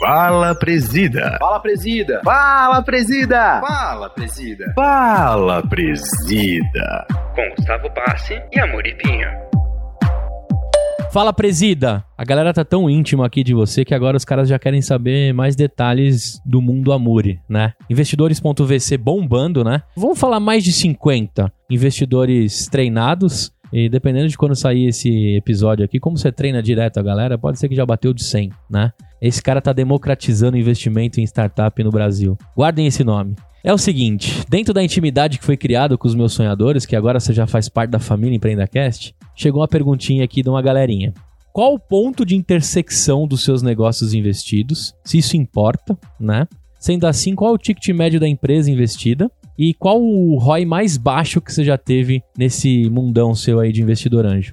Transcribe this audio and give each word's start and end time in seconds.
Fala, 0.00 0.54
presida. 0.54 1.36
Fala, 1.40 1.58
presida. 1.58 2.20
Fala, 2.22 2.82
presida. 2.82 3.60
Fala, 3.60 4.08
presida. 4.08 4.72
Fala, 4.76 5.62
presida. 5.68 7.06
Com 7.34 7.50
Gustavo 7.56 7.88
Bassi 7.90 8.40
e 8.52 8.60
Amoripinho. 8.60 9.28
Fala, 11.10 11.32
presida! 11.32 12.04
A 12.16 12.24
galera 12.24 12.52
tá 12.52 12.64
tão 12.64 12.88
íntima 12.88 13.26
aqui 13.26 13.42
de 13.42 13.54
você 13.54 13.84
que 13.84 13.94
agora 13.94 14.16
os 14.16 14.24
caras 14.24 14.48
já 14.48 14.56
querem 14.58 14.80
saber 14.80 15.32
mais 15.32 15.56
detalhes 15.56 16.40
do 16.46 16.62
mundo 16.62 16.92
Amuri, 16.92 17.40
né? 17.48 17.72
Investidores.vc 17.90 18.96
bombando, 18.98 19.64
né? 19.64 19.82
Vamos 19.96 20.20
falar 20.20 20.38
mais 20.38 20.62
de 20.62 20.72
50 20.72 21.52
investidores 21.68 22.68
treinados. 22.68 23.50
E 23.72 23.88
dependendo 23.88 24.28
de 24.28 24.38
quando 24.38 24.54
sair 24.54 24.86
esse 24.86 25.36
episódio 25.36 25.84
aqui, 25.84 25.98
como 25.98 26.16
você 26.16 26.30
treina 26.30 26.62
direto 26.62 26.98
a 26.98 27.02
galera, 27.02 27.36
pode 27.36 27.58
ser 27.58 27.68
que 27.68 27.74
já 27.74 27.84
bateu 27.84 28.14
de 28.14 28.22
100, 28.24 28.50
né? 28.70 28.92
Esse 29.20 29.42
cara 29.42 29.60
tá 29.60 29.72
democratizando 29.72 30.56
investimento 30.56 31.20
em 31.20 31.24
startup 31.24 31.82
no 31.82 31.90
Brasil. 31.90 32.36
Guardem 32.56 32.86
esse 32.86 33.02
nome. 33.02 33.34
É 33.64 33.72
o 33.72 33.78
seguinte, 33.78 34.44
dentro 34.48 34.72
da 34.72 34.82
intimidade 34.82 35.38
que 35.38 35.44
foi 35.44 35.56
criada 35.56 35.98
com 35.98 36.06
os 36.06 36.14
meus 36.14 36.32
sonhadores, 36.32 36.86
que 36.86 36.94
agora 36.94 37.18
você 37.18 37.32
já 37.32 37.46
faz 37.46 37.68
parte 37.68 37.90
da 37.90 37.98
família 37.98 38.36
EmpreendaCast, 38.36 39.14
chegou 39.34 39.60
uma 39.60 39.68
perguntinha 39.68 40.24
aqui 40.24 40.42
de 40.42 40.48
uma 40.48 40.62
galerinha. 40.62 41.12
Qual 41.52 41.74
o 41.74 41.78
ponto 41.78 42.24
de 42.24 42.36
intersecção 42.36 43.26
dos 43.26 43.42
seus 43.42 43.62
negócios 43.62 44.14
investidos? 44.14 44.94
Se 45.04 45.18
isso 45.18 45.36
importa, 45.36 45.98
né? 46.20 46.46
Sendo 46.78 47.06
assim, 47.06 47.34
qual 47.34 47.50
é 47.50 47.54
o 47.54 47.58
ticket 47.58 47.88
médio 47.88 48.20
da 48.20 48.28
empresa 48.28 48.70
investida? 48.70 49.28
E 49.58 49.74
qual 49.74 50.00
o 50.00 50.38
ROI 50.38 50.64
mais 50.64 50.96
baixo 50.96 51.40
que 51.40 51.52
você 51.52 51.64
já 51.64 51.76
teve 51.76 52.22
nesse 52.38 52.88
mundão 52.88 53.34
seu 53.34 53.58
aí 53.58 53.72
de 53.72 53.82
investidor 53.82 54.24
anjo? 54.24 54.52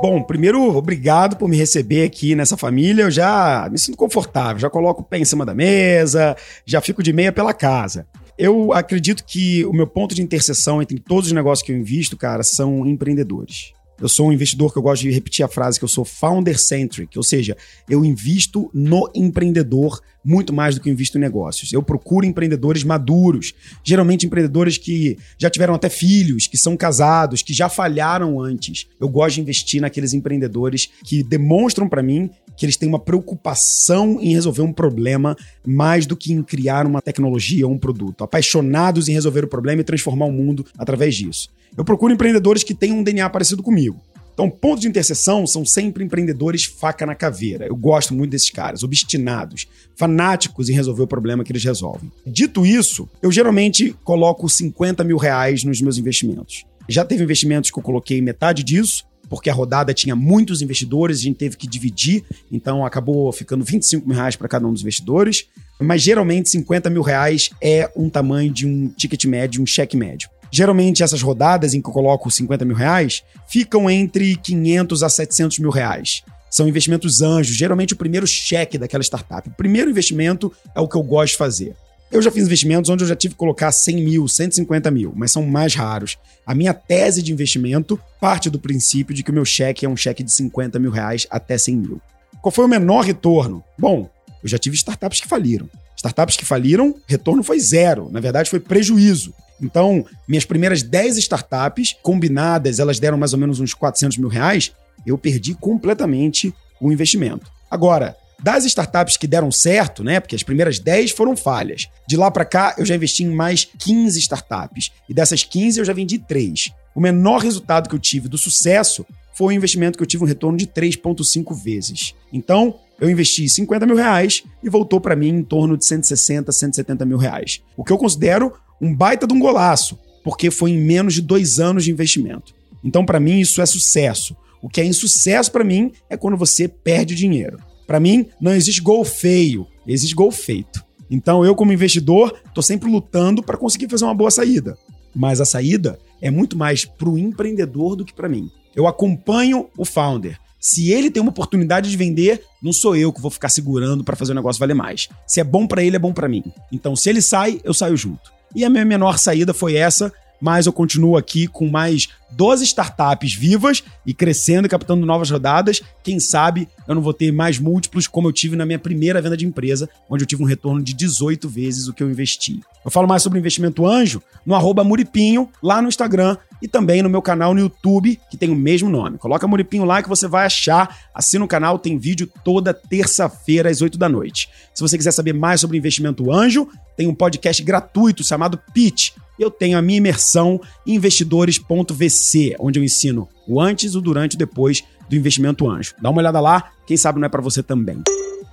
Bom, 0.00 0.22
primeiro, 0.22 0.76
obrigado 0.76 1.36
por 1.36 1.48
me 1.48 1.56
receber 1.56 2.04
aqui 2.04 2.36
nessa 2.36 2.56
família. 2.56 3.02
Eu 3.02 3.10
já 3.10 3.68
me 3.70 3.76
sinto 3.76 3.98
confortável, 3.98 4.60
já 4.60 4.70
coloco 4.70 5.02
o 5.02 5.04
pé 5.04 5.18
em 5.18 5.24
cima 5.24 5.44
da 5.44 5.52
mesa, 5.52 6.36
já 6.64 6.80
fico 6.80 7.02
de 7.02 7.12
meia 7.12 7.32
pela 7.32 7.52
casa. 7.52 8.06
Eu 8.38 8.72
acredito 8.72 9.24
que 9.24 9.64
o 9.64 9.72
meu 9.72 9.88
ponto 9.88 10.14
de 10.14 10.22
interseção 10.22 10.80
entre 10.80 11.00
todos 11.00 11.26
os 11.26 11.32
negócios 11.32 11.66
que 11.66 11.72
eu 11.72 11.76
invisto, 11.76 12.16
cara, 12.16 12.44
são 12.44 12.86
empreendedores. 12.86 13.72
Eu 14.00 14.08
sou 14.08 14.28
um 14.28 14.32
investidor 14.32 14.72
que 14.72 14.78
eu 14.78 14.82
gosto 14.82 15.02
de 15.02 15.10
repetir 15.10 15.44
a 15.44 15.48
frase 15.48 15.80
que 15.80 15.84
eu 15.84 15.88
sou 15.88 16.04
founder-centric, 16.04 17.18
ou 17.18 17.24
seja, 17.24 17.56
eu 17.90 18.04
invisto 18.04 18.70
no 18.72 19.10
empreendedor 19.12 20.00
muito 20.28 20.52
mais 20.52 20.74
do 20.74 20.82
que 20.82 20.90
eu 20.90 20.92
invisto 20.92 21.16
em 21.16 21.20
negócios. 21.20 21.72
Eu 21.72 21.82
procuro 21.82 22.26
empreendedores 22.26 22.84
maduros, 22.84 23.54
geralmente 23.82 24.26
empreendedores 24.26 24.76
que 24.76 25.16
já 25.38 25.48
tiveram 25.48 25.72
até 25.72 25.88
filhos, 25.88 26.46
que 26.46 26.58
são 26.58 26.76
casados, 26.76 27.40
que 27.40 27.54
já 27.54 27.70
falharam 27.70 28.38
antes. 28.38 28.86
Eu 29.00 29.08
gosto 29.08 29.36
de 29.36 29.40
investir 29.40 29.80
naqueles 29.80 30.12
empreendedores 30.12 30.90
que 31.02 31.22
demonstram 31.22 31.88
para 31.88 32.02
mim 32.02 32.28
que 32.58 32.66
eles 32.66 32.76
têm 32.76 32.88
uma 32.88 32.98
preocupação 32.98 34.18
em 34.20 34.34
resolver 34.34 34.62
um 34.62 34.72
problema 34.72 35.34
mais 35.66 36.04
do 36.04 36.16
que 36.16 36.32
em 36.32 36.42
criar 36.42 36.86
uma 36.86 37.00
tecnologia 37.00 37.66
ou 37.66 37.72
um 37.72 37.78
produto. 37.78 38.22
Apaixonados 38.22 39.08
em 39.08 39.12
resolver 39.12 39.44
o 39.44 39.48
problema 39.48 39.80
e 39.80 39.84
transformar 39.84 40.26
o 40.26 40.32
mundo 40.32 40.66
através 40.76 41.14
disso. 41.14 41.48
Eu 41.76 41.84
procuro 41.84 42.12
empreendedores 42.12 42.64
que 42.64 42.74
tenham 42.74 42.98
um 42.98 43.02
DNA 43.02 43.30
parecido 43.30 43.62
comigo. 43.62 44.00
Então, 44.38 44.48
ponto 44.48 44.80
de 44.80 44.86
interseção 44.86 45.44
são 45.48 45.66
sempre 45.66 46.04
empreendedores 46.04 46.64
faca 46.64 47.04
na 47.04 47.16
caveira. 47.16 47.66
Eu 47.66 47.74
gosto 47.74 48.14
muito 48.14 48.30
desses 48.30 48.50
caras, 48.50 48.84
obstinados, 48.84 49.66
fanáticos 49.96 50.68
em 50.68 50.74
resolver 50.74 51.02
o 51.02 51.08
problema 51.08 51.42
que 51.42 51.50
eles 51.50 51.64
resolvem. 51.64 52.08
Dito 52.24 52.64
isso, 52.64 53.08
eu 53.20 53.32
geralmente 53.32 53.96
coloco 54.04 54.48
50 54.48 55.02
mil 55.02 55.16
reais 55.16 55.64
nos 55.64 55.80
meus 55.80 55.98
investimentos. 55.98 56.64
Já 56.88 57.04
teve 57.04 57.24
investimentos 57.24 57.68
que 57.72 57.80
eu 57.80 57.82
coloquei 57.82 58.22
metade 58.22 58.62
disso, 58.62 59.04
porque 59.28 59.50
a 59.50 59.52
rodada 59.52 59.92
tinha 59.92 60.14
muitos 60.14 60.62
investidores, 60.62 61.18
a 61.18 61.22
gente 61.22 61.36
teve 61.36 61.56
que 61.56 61.66
dividir, 61.66 62.22
então 62.48 62.86
acabou 62.86 63.32
ficando 63.32 63.64
25 63.64 64.06
mil 64.06 64.16
reais 64.16 64.36
para 64.36 64.46
cada 64.46 64.64
um 64.68 64.72
dos 64.72 64.82
investidores. 64.82 65.46
Mas 65.80 66.00
geralmente 66.00 66.48
50 66.48 66.88
mil 66.90 67.02
reais 67.02 67.50
é 67.60 67.90
um 67.96 68.08
tamanho 68.08 68.52
de 68.52 68.68
um 68.68 68.86
ticket 68.90 69.24
médio, 69.24 69.60
um 69.60 69.66
cheque 69.66 69.96
médio. 69.96 70.30
Geralmente 70.50 71.02
essas 71.02 71.22
rodadas 71.22 71.74
em 71.74 71.82
que 71.82 71.88
eu 71.88 71.92
coloco 71.92 72.30
50 72.30 72.64
mil 72.64 72.76
reais 72.76 73.22
ficam 73.46 73.90
entre 73.90 74.36
500 74.36 75.02
a 75.02 75.08
700 75.08 75.58
mil 75.58 75.70
reais. 75.70 76.22
São 76.50 76.66
investimentos 76.66 77.20
anjos, 77.20 77.56
geralmente 77.56 77.92
o 77.92 77.96
primeiro 77.96 78.26
cheque 78.26 78.78
daquela 78.78 79.02
startup. 79.02 79.48
O 79.48 79.52
primeiro 79.52 79.90
investimento 79.90 80.52
é 80.74 80.80
o 80.80 80.88
que 80.88 80.96
eu 80.96 81.02
gosto 81.02 81.32
de 81.32 81.38
fazer. 81.38 81.76
Eu 82.10 82.22
já 82.22 82.30
fiz 82.30 82.44
investimentos 82.44 82.88
onde 82.88 83.04
eu 83.04 83.08
já 83.08 83.14
tive 83.14 83.34
que 83.34 83.38
colocar 83.38 83.70
100 83.70 83.96
mil, 83.96 84.26
150 84.26 84.90
mil, 84.90 85.12
mas 85.14 85.30
são 85.30 85.44
mais 85.44 85.74
raros. 85.74 86.16
A 86.46 86.54
minha 86.54 86.72
tese 86.72 87.22
de 87.22 87.32
investimento 87.32 88.00
parte 88.18 88.48
do 88.48 88.58
princípio 88.58 89.14
de 89.14 89.22
que 89.22 89.30
o 89.30 89.34
meu 89.34 89.44
cheque 89.44 89.84
é 89.84 89.88
um 89.88 89.96
cheque 89.96 90.22
de 90.22 90.32
50 90.32 90.78
mil 90.78 90.90
reais 90.90 91.26
até 91.30 91.58
100 91.58 91.76
mil. 91.76 92.00
Qual 92.40 92.50
foi 92.50 92.64
o 92.64 92.68
menor 92.68 93.04
retorno? 93.04 93.62
Bom, 93.78 94.08
eu 94.42 94.48
já 94.48 94.56
tive 94.56 94.74
startups 94.74 95.20
que 95.20 95.28
faliram. 95.28 95.68
Startups 95.98 96.36
que 96.36 96.44
faliram, 96.44 96.94
retorno 97.06 97.42
foi 97.42 97.58
zero. 97.58 98.08
Na 98.10 98.20
verdade, 98.20 98.48
foi 98.48 98.60
prejuízo. 98.60 99.34
Então, 99.60 100.06
minhas 100.28 100.44
primeiras 100.44 100.80
10 100.80 101.18
startups 101.18 101.96
combinadas, 102.02 102.78
elas 102.78 103.00
deram 103.00 103.18
mais 103.18 103.32
ou 103.32 103.38
menos 103.38 103.58
uns 103.58 103.74
400 103.74 104.16
mil 104.16 104.28
reais. 104.28 104.70
Eu 105.04 105.18
perdi 105.18 105.54
completamente 105.54 106.54
o 106.80 106.92
investimento. 106.92 107.50
Agora, 107.68 108.16
das 108.40 108.64
startups 108.64 109.16
que 109.16 109.26
deram 109.26 109.50
certo, 109.50 110.04
né? 110.04 110.20
Porque 110.20 110.36
as 110.36 110.44
primeiras 110.44 110.78
10 110.78 111.10
foram 111.10 111.36
falhas. 111.36 111.88
De 112.06 112.16
lá 112.16 112.30
para 112.30 112.44
cá, 112.44 112.76
eu 112.78 112.86
já 112.86 112.94
investi 112.94 113.24
em 113.24 113.34
mais 113.34 113.64
15 113.64 114.20
startups. 114.20 114.92
E 115.08 115.12
dessas 115.12 115.42
15, 115.42 115.80
eu 115.80 115.84
já 115.84 115.92
vendi 115.92 116.20
3. 116.20 116.70
O 116.94 117.00
menor 117.00 117.40
resultado 117.40 117.88
que 117.88 117.94
eu 117.96 117.98
tive 117.98 118.28
do 118.28 118.38
sucesso 118.38 119.04
foi 119.38 119.54
o 119.54 119.56
investimento 119.56 119.96
que 119.96 120.02
eu 120.02 120.06
tive 120.06 120.24
um 120.24 120.26
retorno 120.26 120.58
de 120.58 120.66
3,5 120.66 121.54
vezes. 121.54 122.12
Então, 122.32 122.74
eu 123.00 123.08
investi 123.08 123.48
50 123.48 123.86
mil 123.86 123.94
reais 123.94 124.42
e 124.64 124.68
voltou 124.68 125.00
para 125.00 125.14
mim 125.14 125.28
em 125.28 125.44
torno 125.44 125.76
de 125.76 125.84
160, 125.84 126.50
170 126.50 127.06
mil 127.06 127.16
reais. 127.16 127.62
O 127.76 127.84
que 127.84 127.92
eu 127.92 127.98
considero 127.98 128.52
um 128.82 128.92
baita 128.92 129.28
de 129.28 129.32
um 129.32 129.38
golaço, 129.38 129.96
porque 130.24 130.50
foi 130.50 130.72
em 130.72 130.78
menos 130.78 131.14
de 131.14 131.22
dois 131.22 131.60
anos 131.60 131.84
de 131.84 131.92
investimento. 131.92 132.52
Então, 132.82 133.06
para 133.06 133.20
mim, 133.20 133.38
isso 133.38 133.62
é 133.62 133.66
sucesso. 133.66 134.36
O 134.60 134.68
que 134.68 134.80
é 134.80 134.84
insucesso 134.84 135.52
para 135.52 135.62
mim 135.62 135.92
é 136.10 136.16
quando 136.16 136.36
você 136.36 136.66
perde 136.66 137.14
dinheiro. 137.14 137.60
Para 137.86 138.00
mim, 138.00 138.26
não 138.40 138.52
existe 138.52 138.80
gol 138.80 139.04
feio, 139.04 139.68
existe 139.86 140.16
gol 140.16 140.32
feito. 140.32 140.84
Então, 141.08 141.44
eu, 141.44 141.54
como 141.54 141.72
investidor, 141.72 142.36
estou 142.44 142.62
sempre 142.62 142.90
lutando 142.90 143.40
para 143.40 143.56
conseguir 143.56 143.88
fazer 143.88 144.04
uma 144.04 144.14
boa 144.14 144.32
saída. 144.32 144.76
Mas 145.14 145.40
a 145.40 145.44
saída 145.44 145.96
é 146.20 146.30
muito 146.30 146.56
mais 146.56 146.84
para 146.84 147.08
o 147.08 147.18
empreendedor 147.18 147.96
do 147.96 148.04
que 148.04 148.12
para 148.12 148.28
mim. 148.28 148.50
Eu 148.74 148.86
acompanho 148.86 149.68
o 149.76 149.84
founder. 149.84 150.38
Se 150.60 150.90
ele 150.90 151.10
tem 151.10 151.20
uma 151.20 151.30
oportunidade 151.30 151.88
de 151.88 151.96
vender, 151.96 152.42
não 152.62 152.72
sou 152.72 152.96
eu 152.96 153.12
que 153.12 153.20
vou 153.20 153.30
ficar 153.30 153.48
segurando 153.48 154.02
para 154.02 154.16
fazer 154.16 154.32
o 154.32 154.34
negócio 154.34 154.58
valer 154.58 154.74
mais. 154.74 155.08
Se 155.26 155.40
é 155.40 155.44
bom 155.44 155.66
para 155.66 155.82
ele, 155.82 155.96
é 155.96 156.00
bom 156.00 156.12
para 156.12 156.28
mim. 156.28 156.42
Então, 156.72 156.96
se 156.96 157.08
ele 157.08 157.22
sai, 157.22 157.60
eu 157.62 157.72
saio 157.72 157.96
junto. 157.96 158.32
E 158.54 158.64
a 158.64 158.70
minha 158.70 158.84
menor 158.84 159.18
saída 159.18 159.54
foi 159.54 159.76
essa, 159.76 160.12
mas 160.40 160.66
eu 160.66 160.72
continuo 160.72 161.16
aqui 161.16 161.46
com 161.46 161.68
mais 161.68 162.08
12 162.30 162.64
startups 162.64 163.34
vivas 163.34 163.82
e 164.06 164.12
crescendo 164.12 164.66
e 164.66 164.68
captando 164.68 165.06
novas 165.06 165.30
rodadas. 165.30 165.82
Quem 166.02 166.20
sabe 166.20 166.68
eu 166.86 166.94
não 166.94 167.02
vou 167.02 167.12
ter 167.12 167.32
mais 167.32 167.58
múltiplos 167.58 168.06
como 168.06 168.28
eu 168.28 168.32
tive 168.32 168.56
na 168.56 168.66
minha 168.66 168.78
primeira 168.78 169.20
venda 169.20 169.36
de 169.36 169.46
empresa, 169.46 169.88
onde 170.08 170.24
eu 170.24 170.28
tive 170.28 170.42
um 170.42 170.46
retorno 170.46 170.82
de 170.82 170.94
18 170.94 171.48
vezes 171.48 171.88
o 171.88 171.92
que 171.92 172.02
eu 172.02 172.10
investi. 172.10 172.60
Eu 172.84 172.90
falo 172.90 173.08
mais 173.08 173.22
sobre 173.22 173.38
investimento 173.38 173.86
anjo 173.86 174.22
no 174.46 174.54
arroba 174.54 174.84
Muripinho, 174.84 175.48
lá 175.62 175.82
no 175.82 175.88
Instagram 175.88 176.36
e 176.60 176.68
também 176.68 177.02
no 177.02 177.08
meu 177.08 177.22
canal 177.22 177.54
no 177.54 177.60
YouTube, 177.60 178.18
que 178.30 178.36
tem 178.36 178.50
o 178.50 178.54
mesmo 178.54 178.88
nome. 178.88 179.18
Coloca 179.18 179.46
Muripinho 179.46 179.84
lá 179.84 180.02
que 180.02 180.08
você 180.08 180.26
vai 180.26 180.46
achar. 180.46 180.96
Assina 181.14 181.44
o 181.44 181.48
canal, 181.48 181.78
tem 181.78 181.98
vídeo 181.98 182.28
toda 182.44 182.74
terça-feira 182.74 183.70
às 183.70 183.80
8 183.80 183.98
da 183.98 184.08
noite. 184.08 184.48
Se 184.74 184.80
você 184.80 184.96
quiser 184.96 185.12
saber 185.12 185.32
mais 185.32 185.60
sobre 185.60 185.78
investimento 185.78 186.32
anjo, 186.32 186.68
tem 186.96 187.06
um 187.06 187.14
podcast 187.14 187.62
gratuito 187.62 188.24
chamado 188.24 188.58
Pitch. 188.72 189.10
Eu 189.38 189.50
tenho 189.50 189.78
a 189.78 189.82
minha 189.82 189.98
imersão 189.98 190.60
investidores.vc, 190.86 192.56
onde 192.58 192.78
eu 192.78 192.84
ensino 192.84 193.28
o 193.46 193.60
antes, 193.60 193.94
o 193.94 194.00
durante 194.00 194.32
e 194.32 194.36
o 194.36 194.38
depois 194.38 194.82
do 195.08 195.16
investimento 195.16 195.70
anjo. 195.70 195.94
Dá 196.02 196.10
uma 196.10 196.20
olhada 196.20 196.40
lá, 196.40 196.70
quem 196.86 196.96
sabe 196.96 197.20
não 197.20 197.26
é 197.26 197.28
para 197.28 197.40
você 197.40 197.62
também. 197.62 198.02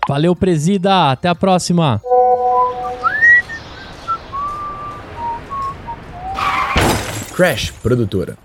Valeu, 0.07 0.35
presida. 0.35 1.11
Até 1.11 1.27
a 1.27 1.35
próxima. 1.35 1.99
Crash 7.35 7.73
Produtora. 7.81 8.44